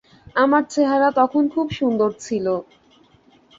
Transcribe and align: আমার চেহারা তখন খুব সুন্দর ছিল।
আমার 0.35 0.63
চেহারা 0.69 1.09
তখন 1.19 1.43
খুব 1.53 1.67
সুন্দর 1.79 2.09
ছিল। 2.19 2.45